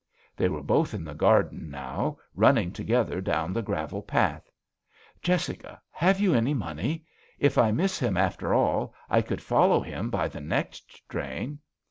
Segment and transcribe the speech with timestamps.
[0.35, 4.49] They were both in the garden, now running together down the gravel path.
[5.21, 7.05] Jessica, have you any money?
[7.37, 11.59] If I miss him after all, I could follow him by the next train."